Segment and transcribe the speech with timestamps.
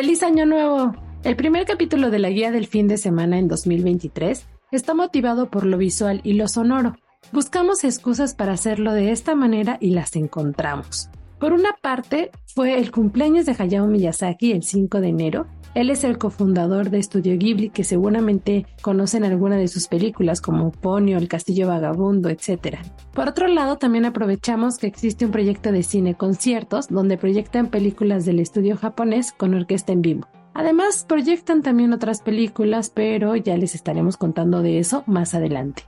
[0.00, 0.94] ¡Feliz Año Nuevo!
[1.24, 5.66] El primer capítulo de la guía del fin de semana en 2023 está motivado por
[5.66, 6.96] lo visual y lo sonoro.
[7.32, 11.10] Buscamos excusas para hacerlo de esta manera y las encontramos.
[11.38, 15.46] Por una parte, fue el cumpleaños de Hayao Miyazaki el 5 de enero.
[15.74, 20.72] Él es el cofundador de Estudio Ghibli, que seguramente conocen alguna de sus películas como
[20.72, 22.78] Ponyo, El Castillo Vagabundo, etc.
[23.14, 28.24] Por otro lado, también aprovechamos que existe un proyecto de cine conciertos donde proyectan películas
[28.24, 30.26] del estudio japonés con orquesta en vivo.
[30.54, 35.84] Además, proyectan también otras películas, pero ya les estaremos contando de eso más adelante.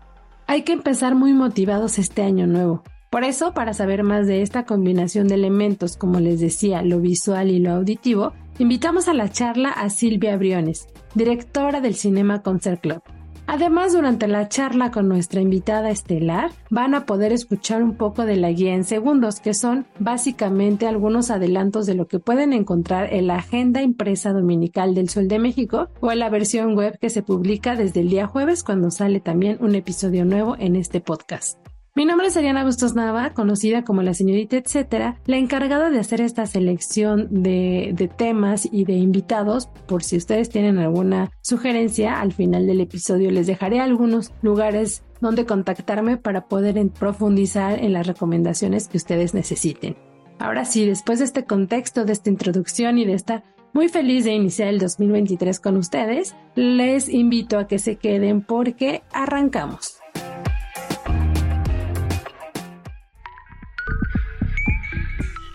[0.47, 2.85] Hay que empezar muy motivados este año nuevo.
[3.11, 7.51] Por eso, para saber más de esta combinación de elementos, como les decía, lo visual
[7.51, 13.03] y lo auditivo, invitamos a la charla a Silvia Briones, directora del Cinema Concert Club.
[13.47, 18.37] Además, durante la charla con nuestra invitada estelar, van a poder escuchar un poco de
[18.37, 23.27] la guía en segundos, que son básicamente algunos adelantos de lo que pueden encontrar en
[23.27, 27.23] la agenda impresa dominical del Sol de México o en la versión web que se
[27.23, 31.62] publica desde el día jueves cuando sale también un episodio nuevo en este podcast.
[31.95, 36.23] Mi nombre es Ariana Bustos Nava, conocida como la señorita etcétera, la encargada de hacer
[36.23, 39.67] esta selección de, de, temas y de invitados.
[39.87, 45.45] Por si ustedes tienen alguna sugerencia, al final del episodio les dejaré algunos lugares donde
[45.45, 49.95] contactarme para poder profundizar en las recomendaciones que ustedes necesiten.
[50.39, 54.33] Ahora sí, después de este contexto, de esta introducción y de estar muy feliz de
[54.33, 60.02] iniciar el 2023 con ustedes, les invito a que se queden porque arrancamos.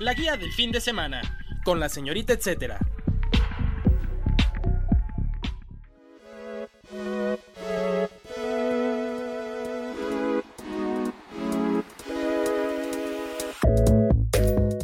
[0.08, 1.22] La guía del fin de semana,
[1.66, 2.80] con la señorita etcétera.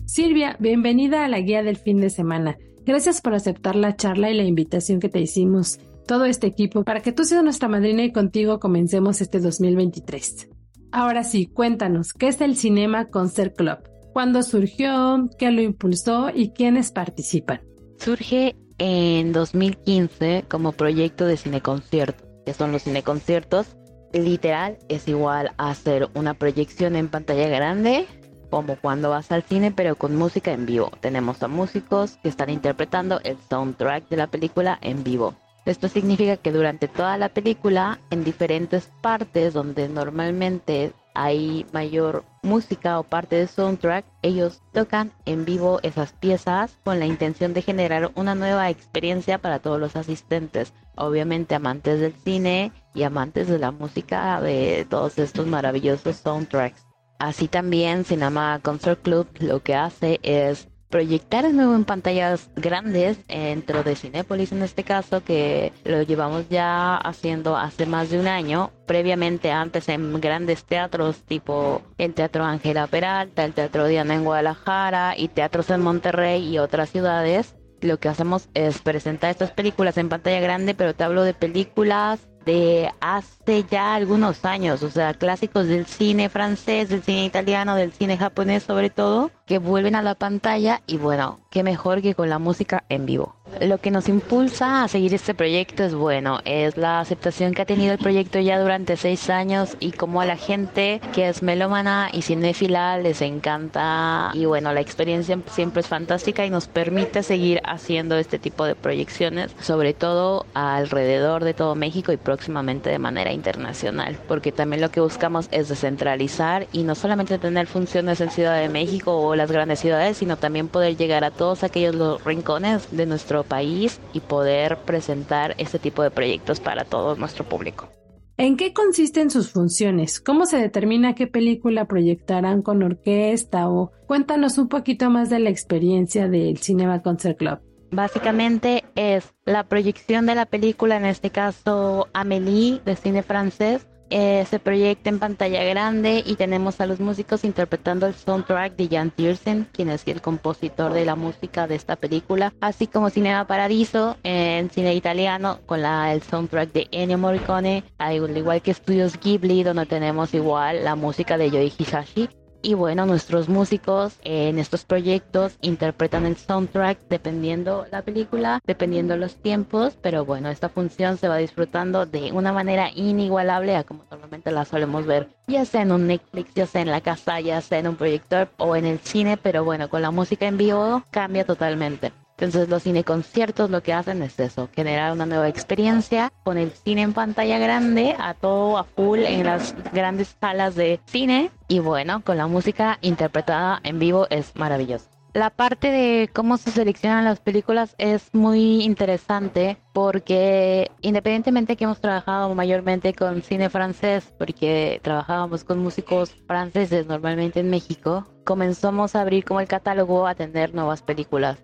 [0.06, 2.58] Silvia, bienvenida a la guía del fin de semana.
[2.86, 7.02] Gracias por aceptar la charla y la invitación que te hicimos todo este equipo para
[7.02, 10.50] que tú seas nuestra madrina y contigo comencemos este 2023.
[10.92, 13.93] Ahora sí, cuéntanos, ¿qué es el Cinema Concert Club?
[14.14, 15.28] ¿Cuándo surgió?
[15.40, 16.30] ¿Qué lo impulsó?
[16.30, 17.62] ¿Y quiénes participan?
[17.98, 23.76] Surge en 2015 como proyecto de cineconcierto, que son los cineconciertos.
[24.14, 28.06] Literal es igual a hacer una proyección en pantalla grande,
[28.52, 30.92] como cuando vas al cine, pero con música en vivo.
[31.00, 35.34] Tenemos a músicos que están interpretando el soundtrack de la película en vivo.
[35.66, 43.00] Esto significa que durante toda la película, en diferentes partes donde normalmente hay mayor música
[43.00, 48.12] o parte de soundtrack, ellos tocan en vivo esas piezas con la intención de generar
[48.16, 50.74] una nueva experiencia para todos los asistentes.
[50.96, 56.86] Obviamente amantes del cine y amantes de la música de todos estos maravillosos soundtracks.
[57.20, 63.18] Así también Cinema Concert Club lo que hace es proyectar de nuevo en pantallas grandes
[63.28, 68.28] dentro de Cinépolis en este caso que lo llevamos ya haciendo hace más de un
[68.28, 68.70] año.
[68.86, 75.16] Previamente antes en grandes teatros tipo el Teatro Ángela Peralta, el Teatro Diana en Guadalajara
[75.18, 80.10] y teatros en Monterrey y otras ciudades lo que hacemos es presentar estas películas en
[80.10, 85.68] pantalla grande pero te hablo de películas de hace ya algunos años, o sea, clásicos
[85.68, 90.16] del cine francés, del cine italiano, del cine japonés sobre todo, que vuelven a la
[90.16, 93.36] pantalla y bueno, qué mejor que con la música en vivo.
[93.62, 97.66] Lo que nos impulsa a seguir este proyecto es bueno, es la aceptación que ha
[97.66, 102.10] tenido el proyecto ya durante seis años y como a la gente que es melómana
[102.12, 107.62] y cinéfila les encanta y bueno, la experiencia siempre es fantástica y nos permite seguir
[107.64, 113.32] haciendo este tipo de proyecciones, sobre todo alrededor de todo México y próximamente de manera
[113.32, 118.60] internacional, porque también lo que buscamos es descentralizar y no solamente tener funciones en Ciudad
[118.60, 122.88] de México o las grandes ciudades, sino también poder llegar a todos aquellos los rincones
[122.92, 127.90] de nuestro país y poder presentar este tipo de proyectos para todo nuestro público.
[128.36, 130.20] ¿En qué consisten sus funciones?
[130.20, 133.70] ¿Cómo se determina qué película proyectarán con orquesta?
[133.70, 137.60] O cuéntanos un poquito más de la experiencia del Cinema Concert Club.
[137.92, 144.46] Básicamente es la proyección de la película, en este caso Amélie de cine francés, eh,
[144.48, 149.10] se proyecta en pantalla grande y tenemos a los músicos interpretando el soundtrack de Jan
[149.10, 154.18] Tiersen, quien es el compositor de la música de esta película, así como Cinema Paradiso
[154.22, 159.64] en cine italiano con la, el soundtrack de Ennio Morricone, al igual que Studios Ghibli,
[159.64, 162.30] donde tenemos igual la música de Yoi Hisashi
[162.64, 169.36] y bueno, nuestros músicos en estos proyectos interpretan el soundtrack dependiendo la película, dependiendo los
[169.36, 174.52] tiempos, pero bueno, esta función se va disfrutando de una manera inigualable a como normalmente
[174.52, 177.80] la solemos ver, ya sea en un Netflix, ya sea en la casa, ya sea
[177.80, 181.46] en un proyector o en el cine, pero bueno, con la música en vivo cambia
[181.46, 182.23] totalmente.
[182.38, 187.04] Entonces los cineconciertos lo que hacen es eso, generar una nueva experiencia con el cine
[187.04, 192.24] en pantalla grande, a todo a full en las grandes salas de cine y bueno,
[192.24, 195.14] con la música interpretada en vivo es maravilloso.
[195.34, 202.00] La parte de cómo se seleccionan las películas es muy interesante porque independientemente que hemos
[202.00, 209.22] trabajado mayormente con cine francés, porque trabajábamos con músicos franceses normalmente en México, comenzamos a
[209.22, 211.58] abrir como el catálogo a tener nuevas películas.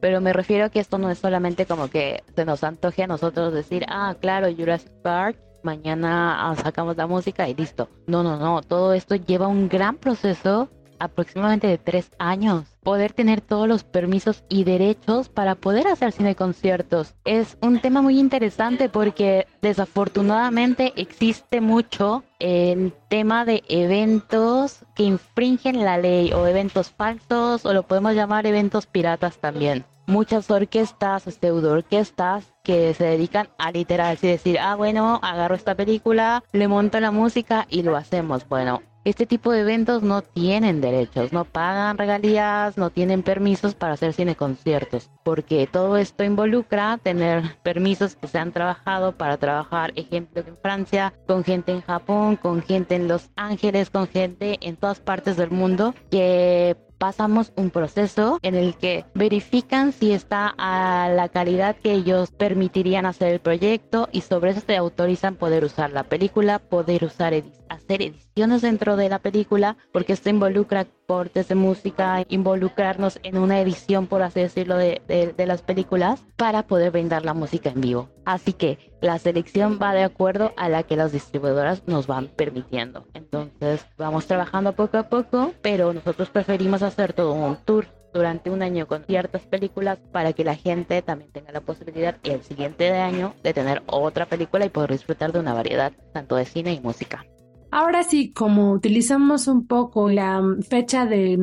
[0.00, 3.06] Pero me refiero a que esto no es solamente como que se nos antoje a
[3.06, 7.88] nosotros decir, ah, claro, Jurassic Park, mañana ah, sacamos la música y listo.
[8.06, 12.64] No, no, no, todo esto lleva un gran proceso aproximadamente de tres años.
[12.82, 18.02] Poder tener todos los permisos y derechos para poder hacer cine conciertos es un tema
[18.02, 26.46] muy interesante porque desafortunadamente existe mucho el tema de eventos que infringen la ley o
[26.46, 33.04] eventos falsos o lo podemos llamar eventos piratas también muchas orquestas pseudo orquestas que se
[33.04, 37.82] dedican a literal, así decir, ah, bueno, agarro esta película, le monto la música y
[37.82, 38.48] lo hacemos.
[38.48, 43.92] Bueno, este tipo de eventos no tienen derechos, no pagan regalías, no tienen permisos para
[43.92, 49.92] hacer cine conciertos, porque todo esto involucra tener permisos que se han trabajado para trabajar,
[49.94, 54.76] ejemplo, en Francia, con gente en Japón, con gente en Los Ángeles, con gente en
[54.76, 61.08] todas partes del mundo que pasamos un proceso en el que verifican si está a
[61.08, 65.92] la calidad que ellos permitirían hacer el proyecto y sobre eso te autorizan poder usar
[65.92, 67.34] la película, poder usar
[67.68, 73.60] hacer ediciones dentro de la película, porque esto involucra cortes de música, involucrarnos en una
[73.60, 78.08] edición, por así decirlo, de, de, las películas para poder brindar la música en vivo.
[78.24, 83.06] Así que la selección va de acuerdo a la que las distribuidoras nos van permitiendo.
[83.14, 87.86] Entonces vamos trabajando poco a poco, pero nosotros preferimos hacer todo un tour
[88.16, 92.42] durante un año con ciertas películas para que la gente también tenga la posibilidad el
[92.42, 96.72] siguiente año de tener otra película y poder disfrutar de una variedad tanto de cine
[96.72, 97.26] y música.
[97.70, 101.40] Ahora sí, como utilizamos un poco la fecha del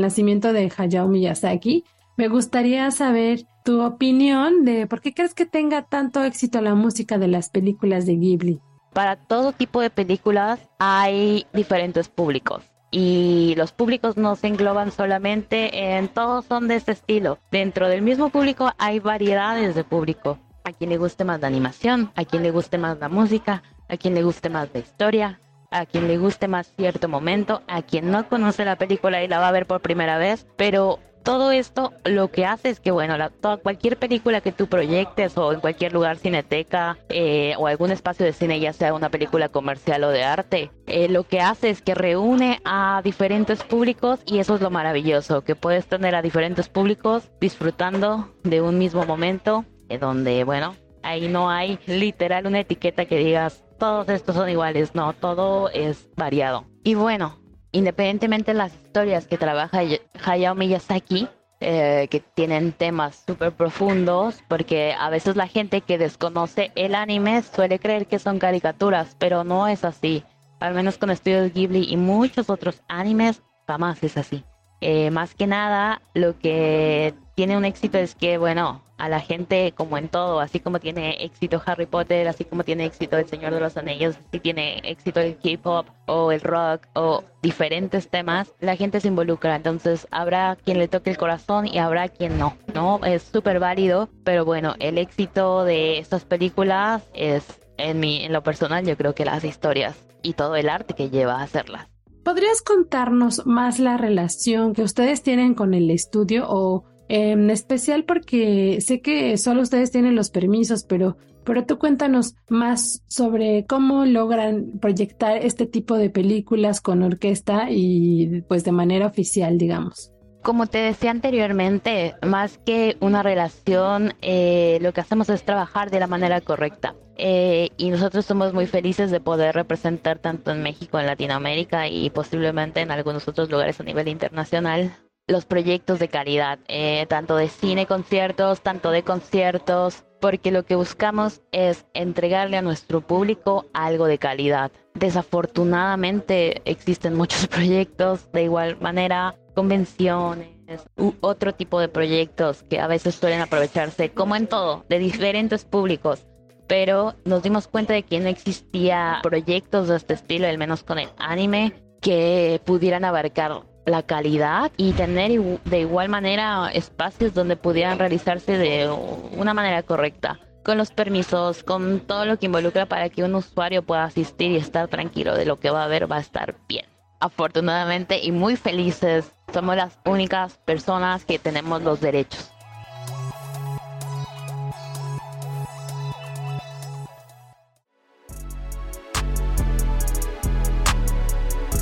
[0.00, 1.84] nacimiento de Hayao Miyazaki,
[2.16, 7.16] me gustaría saber tu opinión de por qué crees que tenga tanto éxito la música
[7.18, 8.60] de las películas de Ghibli.
[8.92, 15.96] Para todo tipo de películas hay diferentes públicos y los públicos no se engloban solamente
[15.96, 17.38] en todos son de este estilo.
[17.50, 20.38] Dentro del mismo público hay variedades de público.
[20.64, 23.96] A quien le guste más la animación, a quien le guste más la música, a
[23.96, 25.40] quien le guste más la historia,
[25.70, 29.38] a quien le guste más cierto momento, a quien no conoce la película y la
[29.38, 33.16] va a ver por primera vez, pero todo esto lo que hace es que, bueno,
[33.16, 37.90] la, toda, cualquier película que tú proyectes o en cualquier lugar, cineteca eh, o algún
[37.90, 41.70] espacio de cine, ya sea una película comercial o de arte, eh, lo que hace
[41.70, 46.22] es que reúne a diferentes públicos y eso es lo maravilloso, que puedes tener a
[46.22, 52.60] diferentes públicos disfrutando de un mismo momento, eh, donde, bueno, ahí no hay literal una
[52.60, 56.66] etiqueta que digas todos estos son iguales, no, todo es variado.
[56.84, 57.38] Y bueno,
[57.72, 59.80] independientemente de las historias que trabaja
[60.24, 61.28] Hayao Miyazaki,
[61.60, 67.42] eh, que tienen temas súper profundos, porque a veces la gente que desconoce el anime
[67.42, 70.24] suele creer que son caricaturas, pero no es así.
[70.58, 74.44] Al menos con Studios Ghibli y muchos otros animes, jamás es así.
[74.80, 79.72] Eh, más que nada, lo que tiene un éxito es que, bueno, a la gente
[79.72, 83.54] como en todo, así como tiene éxito Harry Potter, así como tiene éxito El Señor
[83.54, 88.76] de los Anillos, así tiene éxito el K-pop o el rock o diferentes temas, la
[88.76, 89.56] gente se involucra.
[89.56, 93.00] Entonces habrá quien le toque el corazón y habrá quien no, ¿no?
[93.04, 98.42] Es súper válido, pero bueno, el éxito de estas películas es, en, mi, en lo
[98.42, 101.88] personal, yo creo que las historias y todo el arte que lleva a hacerlas.
[102.24, 108.80] ¿Podrías contarnos más la relación que ustedes tienen con el estudio o en especial porque
[108.80, 114.78] sé que solo ustedes tienen los permisos, pero, pero tú cuéntanos más sobre cómo logran
[114.80, 120.12] proyectar este tipo de películas con orquesta y pues de manera oficial, digamos.
[120.42, 126.00] Como te decía anteriormente, más que una relación, eh, lo que hacemos es trabajar de
[126.00, 126.94] la manera correcta.
[127.16, 132.08] Eh, y nosotros somos muy felices de poder representar tanto en México, en Latinoamérica y
[132.08, 134.96] posiblemente en algunos otros lugares a nivel internacional
[135.30, 140.74] los proyectos de calidad, eh, tanto de cine, conciertos, tanto de conciertos, porque lo que
[140.74, 144.70] buscamos es entregarle a nuestro público algo de calidad.
[144.94, 150.48] Desafortunadamente existen muchos proyectos de igual manera, convenciones
[150.96, 155.66] u otro tipo de proyectos que a veces suelen aprovecharse, como en todo, de diferentes
[155.66, 156.26] públicos.
[156.66, 160.98] Pero nos dimos cuenta de que no existía proyectos de este estilo, al menos con
[160.98, 165.32] el anime, que pudieran abarcar la calidad y tener
[165.66, 168.88] de igual manera espacios donde pudieran realizarse de
[169.36, 173.82] una manera correcta, con los permisos, con todo lo que involucra para que un usuario
[173.82, 176.89] pueda asistir y estar tranquilo de lo que va a ver va a estar bien.
[177.20, 182.50] Afortunadamente y muy felices, somos las únicas personas que tenemos los derechos.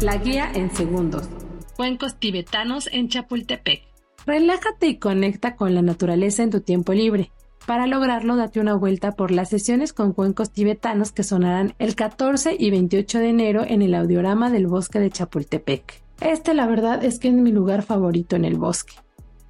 [0.02, 1.28] La guía en segundos
[1.78, 3.84] cuencos tibetanos en Chapultepec.
[4.26, 7.30] Relájate y conecta con la naturaleza en tu tiempo libre.
[7.68, 12.56] Para lograrlo, date una vuelta por las sesiones con cuencos tibetanos que sonarán el 14
[12.58, 16.00] y 28 de enero en el audiorama del bosque de Chapultepec.
[16.22, 18.94] Este, la verdad, es que es mi lugar favorito en el bosque.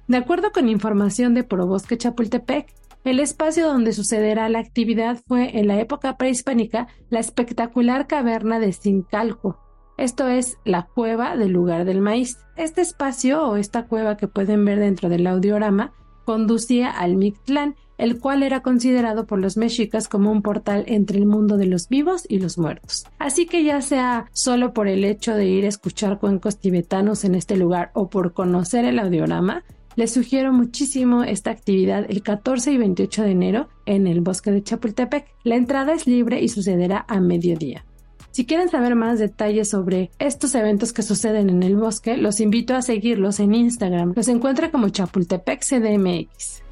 [0.09, 2.67] De acuerdo con información de Bosque Chapultepec,
[3.05, 8.73] el espacio donde sucederá la actividad fue en la época prehispánica la espectacular caverna de
[8.73, 9.59] Sincalco,
[9.95, 12.37] esto es la cueva del lugar del maíz.
[12.57, 15.93] Este espacio o esta cueva que pueden ver dentro del audiorama
[16.25, 21.27] conducía al Mictlán, el cual era considerado por los mexicas como un portal entre el
[21.27, 23.05] mundo de los vivos y los muertos.
[23.19, 27.35] Así que ya sea solo por el hecho de ir a escuchar cuencos tibetanos en
[27.35, 29.63] este lugar o por conocer el audiorama,
[29.95, 34.63] les sugiero muchísimo esta actividad el 14 y 28 de enero en el bosque de
[34.63, 35.27] Chapultepec.
[35.43, 37.85] La entrada es libre y sucederá a mediodía.
[38.31, 42.75] Si quieren saber más detalles sobre estos eventos que suceden en el bosque, los invito
[42.75, 44.13] a seguirlos en Instagram.
[44.15, 46.63] Los encuentra como Chapultepec CDMX.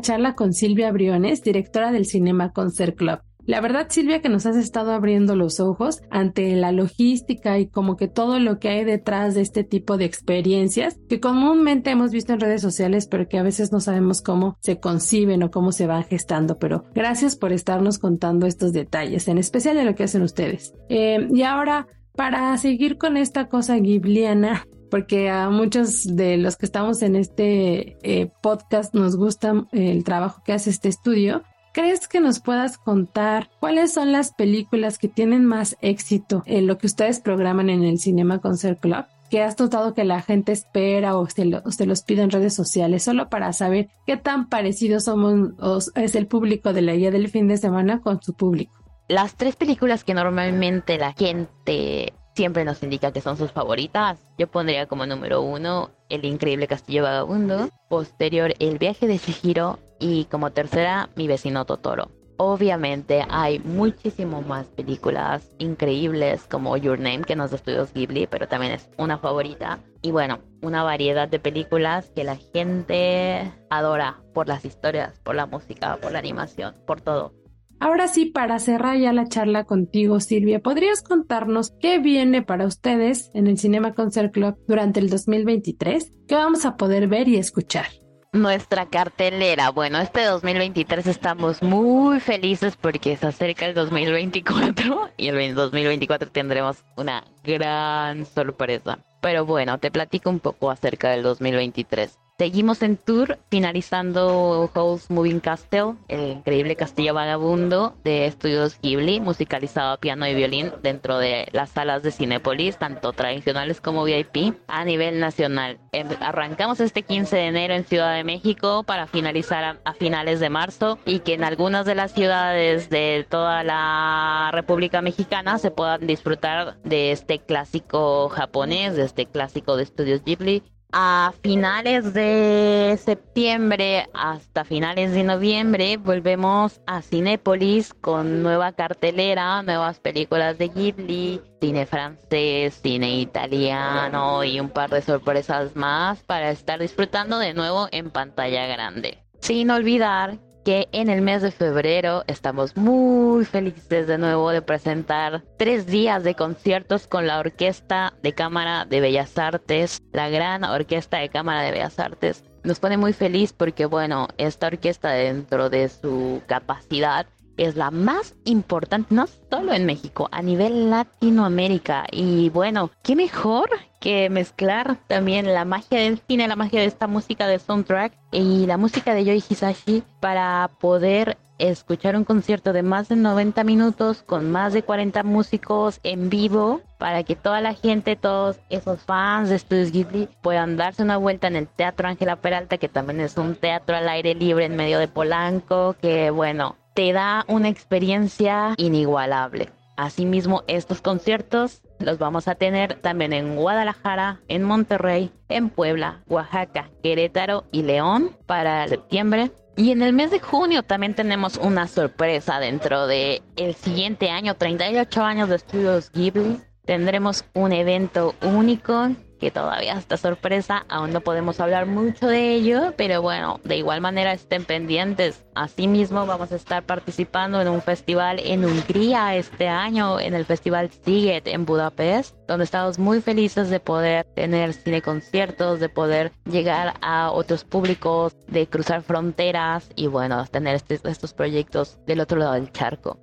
[0.00, 3.20] Charla con Silvia Briones, directora del Cinema Concert Club.
[3.46, 7.96] La verdad, Silvia, que nos has estado abriendo los ojos ante la logística y como
[7.96, 12.32] que todo lo que hay detrás de este tipo de experiencias que comúnmente hemos visto
[12.32, 15.86] en redes sociales, pero que a veces no sabemos cómo se conciben o cómo se
[15.86, 16.56] van gestando.
[16.58, 20.72] Pero gracias por estarnos contando estos detalles, en especial de lo que hacen ustedes.
[20.88, 21.86] Eh, y ahora,
[22.16, 27.96] para seguir con esta cosa gibliana, porque a muchos de los que estamos en este
[28.04, 31.42] eh, podcast nos gusta el trabajo que hace este estudio.
[31.72, 36.78] ¿Crees que nos puedas contar cuáles son las películas que tienen más éxito en lo
[36.78, 39.04] que ustedes programan en el Cinema Concert Club?
[39.30, 43.28] que has notado que la gente espera o se, los pide en redes sociales, solo
[43.28, 47.56] para saber qué tan parecidos somos es el público de la guía del fin de
[47.56, 48.72] semana con su público.
[49.08, 54.48] Las tres películas que normalmente la gente siempre nos indica que son sus favoritas, yo
[54.48, 60.50] pondría como número uno El Increíble Castillo Vagabundo, posterior El Viaje de Shihiro y como
[60.50, 62.10] tercera, Mi vecino Totoro.
[62.36, 68.48] Obviamente hay muchísimo más películas increíbles como Your Name, que no es estudios Ghibli, pero
[68.48, 69.78] también es una favorita.
[70.02, 75.46] Y bueno, una variedad de películas que la gente adora por las historias, por la
[75.46, 77.32] música, por la animación, por todo.
[77.80, 83.30] Ahora sí, para cerrar ya la charla contigo, Silvia, ¿podrías contarnos qué viene para ustedes
[83.34, 86.12] en el Cinema Concert Club durante el 2023?
[86.26, 87.86] ¿Qué vamos a poder ver y escuchar?
[88.34, 89.70] nuestra cartelera.
[89.70, 96.84] Bueno, este 2023 estamos muy felices porque se acerca el 2024 y el 2024 tendremos
[96.96, 98.98] una gran sorpresa.
[99.20, 102.18] Pero bueno, te platico un poco acerca del 2023.
[102.36, 109.92] Seguimos en tour, finalizando House Moving Castle, el increíble castillo vagabundo de estudios Ghibli, musicalizado
[109.92, 114.84] a piano y violín dentro de las salas de Cinépolis, tanto tradicionales como VIP, a
[114.84, 115.78] nivel nacional.
[115.92, 120.50] Em, arrancamos este 15 de enero en Ciudad de México para finalizar a, finales de
[120.50, 126.04] marzo y que en algunas de las ciudades de toda la República Mexicana se puedan
[126.08, 130.64] disfrutar de este clásico japonés, de este clásico de estudios Ghibli
[130.96, 139.98] a finales de septiembre hasta finales de noviembre volvemos a Cinépolis con nueva cartelera, nuevas
[139.98, 146.78] películas de Ghibli, cine francés, cine italiano y un par de sorpresas más para estar
[146.78, 149.18] disfrutando de nuevo en pantalla grande.
[149.40, 155.44] Sin olvidar que en el mes de febrero estamos muy felices de nuevo de presentar
[155.58, 161.18] tres días de conciertos con la Orquesta de Cámara de Bellas Artes, la gran Orquesta
[161.18, 162.44] de Cámara de Bellas Artes.
[162.64, 168.34] Nos pone muy feliz porque, bueno, esta orquesta dentro de su capacidad es la más
[168.44, 172.06] importante, no solo en México, a nivel Latinoamérica.
[172.10, 173.70] Y bueno, qué mejor
[174.00, 178.66] que mezclar también la magia del cine, la magia de esta música de soundtrack y
[178.66, 184.22] la música de Yoi Hisashi para poder escuchar un concierto de más de 90 minutos
[184.22, 189.48] con más de 40 músicos en vivo para que toda la gente, todos esos fans
[189.48, 193.36] de Studios Ghibli puedan darse una vuelta en el Teatro Ángela Peralta, que también es
[193.36, 198.74] un teatro al aire libre en medio de Polanco, que bueno, te da una experiencia
[198.76, 199.70] inigualable.
[199.96, 206.90] Asimismo, estos conciertos los vamos a tener también en Guadalajara, en Monterrey, en Puebla, Oaxaca,
[207.02, 209.52] Querétaro y León para septiembre.
[209.76, 214.54] Y en el mes de junio también tenemos una sorpresa dentro de el siguiente año,
[214.54, 216.60] 38 años de Estudios Ghibli.
[216.84, 222.94] Tendremos un evento único que todavía está sorpresa, aún no podemos hablar mucho de ello,
[222.96, 225.44] pero bueno, de igual manera estén pendientes.
[225.54, 230.90] Asimismo, vamos a estar participando en un festival en Hungría este año, en el Festival
[230.90, 236.94] Siget en Budapest, donde estamos muy felices de poder tener cine conciertos, de poder llegar
[237.00, 242.54] a otros públicos, de cruzar fronteras y bueno, tener este, estos proyectos del otro lado
[242.54, 243.18] del charco.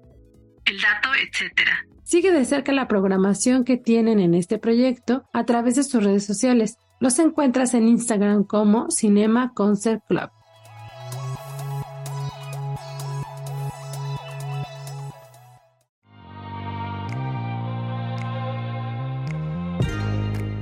[0.66, 1.86] El dato, etcétera.
[2.12, 6.26] Sigue de cerca la programación que tienen en este proyecto a través de sus redes
[6.26, 6.78] sociales.
[7.00, 10.30] Los encuentras en Instagram como Cinema Concert Club.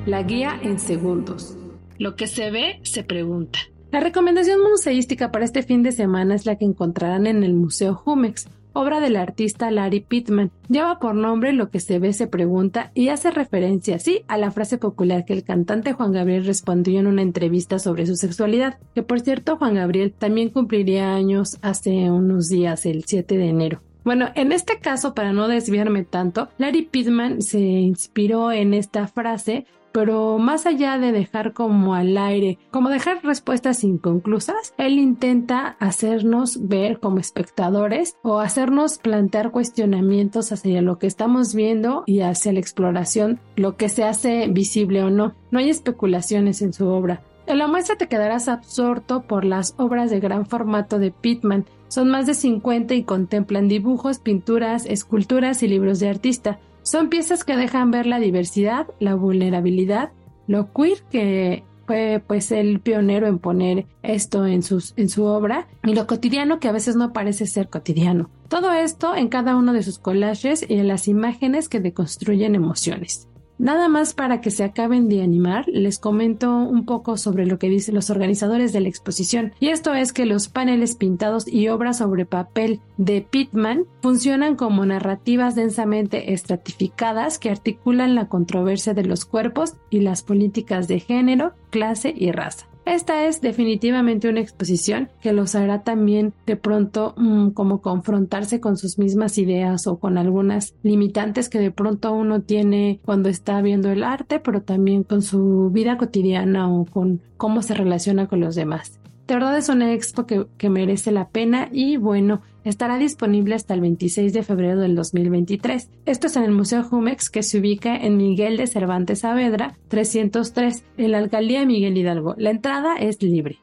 [0.06, 1.58] La guía en segundos.
[1.98, 3.58] Lo que se ve, se pregunta.
[3.92, 7.96] La recomendación museística para este fin de semana es la que encontrarán en el Museo
[7.96, 10.52] Jumex, obra del artista Larry Pittman.
[10.68, 14.52] Lleva por nombre Lo que se ve se pregunta y hace referencia así a la
[14.52, 19.04] frase popular que el cantante Juan Gabriel respondió en una entrevista sobre su sexualidad, que
[19.04, 23.82] por cierto Juan Gabriel también cumpliría años hace unos días, el 7 de enero.
[24.04, 29.66] Bueno, en este caso, para no desviarme tanto, Larry Pittman se inspiró en esta frase
[30.00, 36.70] pero más allá de dejar como al aire, como dejar respuestas inconclusas, él intenta hacernos
[36.70, 42.62] ver como espectadores o hacernos plantear cuestionamientos hacia lo que estamos viendo y hacia la
[42.62, 45.36] exploración, lo que se hace visible o no.
[45.52, 47.22] No hay especulaciones en su obra.
[47.46, 51.66] En la muestra te quedarás absorto por las obras de gran formato de Pittman.
[51.90, 56.58] Son más de 50 y contemplan dibujos, pinturas, esculturas y libros de artista.
[56.90, 60.12] Son piezas que dejan ver la diversidad, la vulnerabilidad,
[60.48, 65.68] lo queer que fue pues el pionero en poner esto en, sus, en su obra
[65.84, 68.32] y lo cotidiano que a veces no parece ser cotidiano.
[68.48, 73.29] Todo esto en cada uno de sus collages y en las imágenes que deconstruyen emociones.
[73.60, 77.68] Nada más para que se acaben de animar, les comento un poco sobre lo que
[77.68, 81.98] dicen los organizadores de la exposición, y esto es que los paneles pintados y obras
[81.98, 89.26] sobre papel de Pittman funcionan como narrativas densamente estratificadas que articulan la controversia de los
[89.26, 92.69] cuerpos y las políticas de género, clase y raza.
[92.90, 98.78] Esta es definitivamente una exposición que los hará también de pronto mm, como confrontarse con
[98.78, 103.92] sus mismas ideas o con algunas limitantes que de pronto uno tiene cuando está viendo
[103.92, 108.56] el arte, pero también con su vida cotidiana o con cómo se relaciona con los
[108.56, 109.00] demás.
[109.28, 113.74] De verdad es una expo que, que merece la pena y bueno, estará disponible hasta
[113.74, 115.90] el 26 de febrero del 2023.
[116.06, 120.84] Esto es en el Museo Jumex que se ubica en Miguel de Cervantes Saavedra 303
[120.98, 122.36] en la alcaldía Miguel Hidalgo.
[122.38, 123.60] La entrada es libre.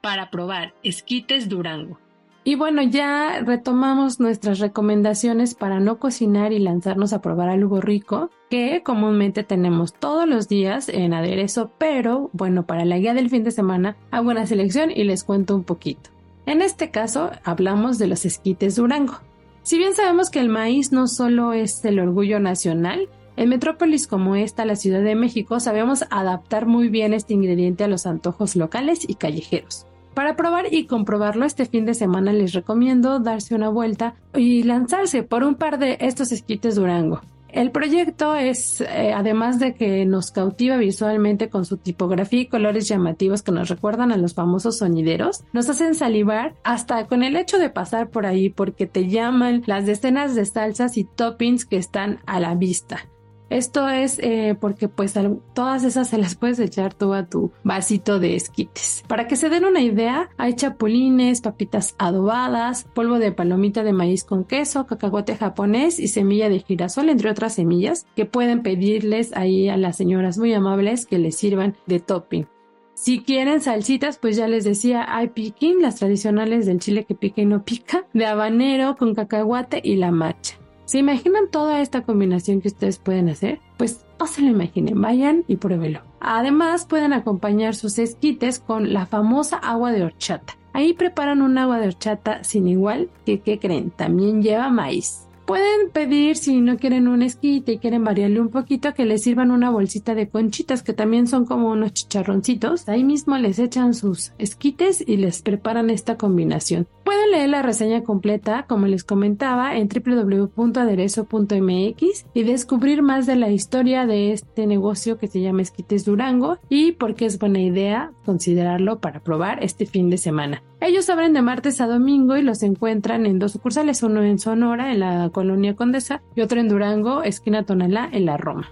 [0.00, 1.98] Para probar esquites Durango.
[2.42, 8.30] Y bueno, ya retomamos nuestras recomendaciones para no cocinar y lanzarnos a probar algo rico,
[8.48, 13.44] que comúnmente tenemos todos los días en aderezo, pero bueno, para la guía del fin
[13.44, 16.10] de semana hago una selección y les cuento un poquito.
[16.46, 19.20] En este caso, hablamos de los esquites Durango.
[19.62, 24.36] Si bien sabemos que el maíz no solo es el orgullo nacional, en metrópolis como
[24.36, 29.08] esta, la Ciudad de México, sabemos adaptar muy bien este ingrediente a los antojos locales
[29.08, 29.86] y callejeros.
[30.14, 35.22] Para probar y comprobarlo este fin de semana les recomiendo darse una vuelta y lanzarse
[35.22, 37.20] por un par de estos esquites Durango.
[37.52, 42.88] El proyecto es, eh, además de que nos cautiva visualmente con su tipografía y colores
[42.88, 47.58] llamativos que nos recuerdan a los famosos sonideros, nos hacen salivar hasta con el hecho
[47.58, 52.20] de pasar por ahí porque te llaman las decenas de salsas y toppings que están
[52.26, 53.08] a la vista.
[53.50, 55.14] Esto es eh, porque pues
[55.54, 59.04] todas esas se las puedes echar tú a tu vasito de esquites.
[59.08, 64.22] Para que se den una idea, hay chapulines, papitas adobadas, polvo de palomita de maíz
[64.22, 69.68] con queso, cacahuate japonés y semilla de girasol, entre otras semillas, que pueden pedirles ahí
[69.68, 72.46] a las señoras muy amables que les sirvan de topping.
[72.94, 77.40] Si quieren salsitas, pues ya les decía, hay piquín, las tradicionales del chile que pica
[77.40, 80.58] y no pica, de habanero con cacahuate y la macha.
[80.90, 83.60] ¿Se imaginan toda esta combinación que ustedes pueden hacer?
[83.76, 86.00] Pues no se lo imaginen, vayan y pruébelo.
[86.18, 90.58] Además, pueden acompañar sus esquites con la famosa agua de horchata.
[90.72, 93.92] Ahí preparan un agua de horchata sin igual que, ¿qué creen?
[93.92, 95.28] También lleva maíz.
[95.50, 99.50] Pueden pedir, si no quieren un esquite y quieren variarle un poquito, que les sirvan
[99.50, 102.88] una bolsita de conchitas, que también son como unos chicharroncitos.
[102.88, 106.86] Ahí mismo les echan sus esquites y les preparan esta combinación.
[107.02, 113.50] Pueden leer la reseña completa, como les comentaba, en www.aderezo.mx y descubrir más de la
[113.50, 118.12] historia de este negocio que se llama Esquites Durango y por qué es buena idea
[118.24, 120.62] considerarlo para probar este fin de semana.
[120.80, 124.92] Ellos abren de martes a domingo y los encuentran en dos sucursales, uno en Sonora,
[124.92, 128.70] en la colonia Condesa, y otro en Durango, esquina Tonalá, en la Roma.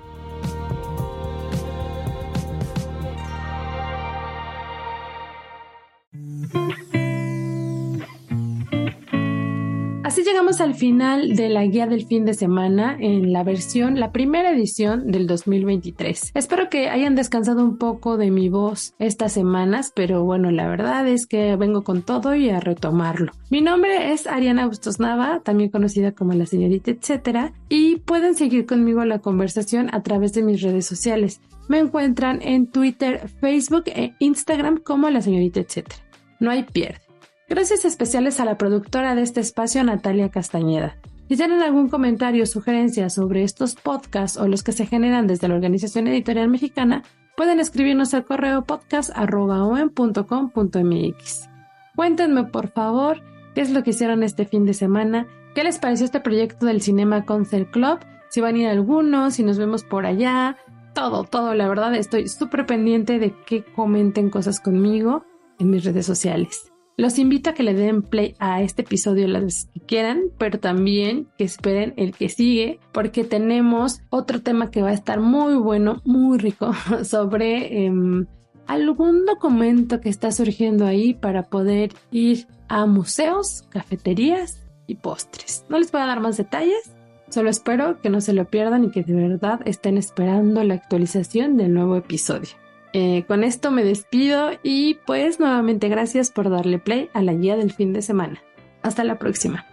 [10.29, 14.51] Llegamos al final de la guía del fin de semana en la versión, la primera
[14.51, 16.33] edición del 2023.
[16.35, 21.09] Espero que hayan descansado un poco de mi voz estas semanas, pero bueno, la verdad
[21.09, 23.33] es que vengo con todo y a retomarlo.
[23.51, 28.67] Mi nombre es Ariana Bustos Nava, también conocida como la señorita etcétera, y pueden seguir
[28.67, 31.41] conmigo la conversación a través de mis redes sociales.
[31.69, 36.03] Me encuentran en Twitter, Facebook e Instagram como la señorita etcétera.
[36.38, 37.08] No hay pierde.
[37.48, 40.98] Gracias especiales a la productora de este espacio, Natalia Castañeda.
[41.28, 45.48] Si tienen algún comentario o sugerencia sobre estos podcasts o los que se generan desde
[45.48, 47.04] la Organización Editorial Mexicana,
[47.38, 51.48] pueden escribirnos al correo podcast.com.mx.
[51.96, 53.22] Cuéntenme, por favor,
[53.54, 56.82] qué es lo que hicieron este fin de semana, qué les pareció este proyecto del
[56.82, 60.58] Cinema Concert Club, si van a ir algunos, si nos vemos por allá,
[60.94, 65.24] todo, todo, la verdad estoy súper pendiente de que comenten cosas conmigo
[65.58, 66.67] en mis redes sociales.
[66.98, 70.58] Los invito a que le den play a este episodio las veces que quieran, pero
[70.58, 75.54] también que esperen el que sigue, porque tenemos otro tema que va a estar muy
[75.54, 76.72] bueno, muy rico,
[77.04, 78.26] sobre em,
[78.66, 85.64] algún documento que está surgiendo ahí para poder ir a museos, cafeterías y postres.
[85.68, 86.96] No les voy a dar más detalles,
[87.28, 91.58] solo espero que no se lo pierdan y que de verdad estén esperando la actualización
[91.58, 92.56] del nuevo episodio.
[93.00, 97.56] Eh, con esto me despido y pues nuevamente gracias por darle play a la guía
[97.56, 98.42] del fin de semana.
[98.82, 99.64] Hasta la próxima.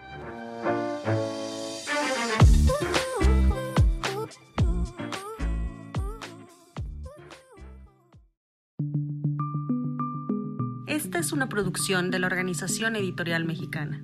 [10.86, 14.04] Esta es una producción de la Organización Editorial Mexicana.